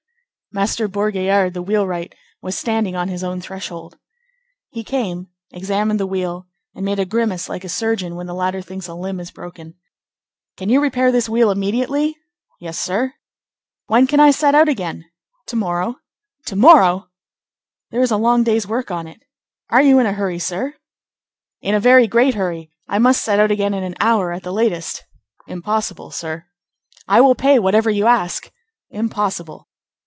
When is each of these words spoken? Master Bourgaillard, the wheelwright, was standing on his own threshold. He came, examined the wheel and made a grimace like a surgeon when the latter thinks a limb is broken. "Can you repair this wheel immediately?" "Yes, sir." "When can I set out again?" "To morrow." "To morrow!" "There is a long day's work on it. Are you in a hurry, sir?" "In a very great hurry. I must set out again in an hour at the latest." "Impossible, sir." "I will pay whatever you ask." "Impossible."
Master 0.53 0.89
Bourgaillard, 0.89 1.53
the 1.53 1.61
wheelwright, 1.61 2.13
was 2.41 2.57
standing 2.57 2.93
on 2.93 3.07
his 3.07 3.23
own 3.23 3.39
threshold. 3.39 3.97
He 4.69 4.83
came, 4.83 5.29
examined 5.53 5.97
the 5.97 6.05
wheel 6.05 6.45
and 6.75 6.83
made 6.83 6.99
a 6.99 7.05
grimace 7.05 7.47
like 7.47 7.63
a 7.63 7.69
surgeon 7.69 8.15
when 8.15 8.27
the 8.27 8.33
latter 8.33 8.61
thinks 8.61 8.89
a 8.89 8.93
limb 8.93 9.21
is 9.21 9.31
broken. 9.31 9.75
"Can 10.57 10.67
you 10.67 10.81
repair 10.81 11.09
this 11.09 11.29
wheel 11.29 11.51
immediately?" 11.51 12.17
"Yes, 12.59 12.77
sir." 12.77 13.13
"When 13.87 14.07
can 14.07 14.19
I 14.19 14.31
set 14.31 14.53
out 14.53 14.67
again?" 14.67 15.05
"To 15.47 15.55
morrow." 15.55 15.95
"To 16.47 16.57
morrow!" 16.57 17.07
"There 17.89 18.01
is 18.01 18.11
a 18.11 18.17
long 18.17 18.43
day's 18.43 18.67
work 18.67 18.91
on 18.91 19.07
it. 19.07 19.21
Are 19.69 19.81
you 19.81 19.99
in 19.99 20.05
a 20.05 20.11
hurry, 20.11 20.39
sir?" 20.39 20.73
"In 21.61 21.75
a 21.75 21.79
very 21.79 22.07
great 22.07 22.33
hurry. 22.35 22.73
I 22.89 22.99
must 22.99 23.23
set 23.23 23.39
out 23.39 23.51
again 23.51 23.73
in 23.73 23.85
an 23.85 23.95
hour 24.01 24.33
at 24.33 24.43
the 24.43 24.51
latest." 24.51 25.05
"Impossible, 25.47 26.11
sir." 26.11 26.43
"I 27.07 27.21
will 27.21 27.35
pay 27.35 27.57
whatever 27.57 27.89
you 27.89 28.05
ask." 28.05 28.51
"Impossible." 28.89 29.69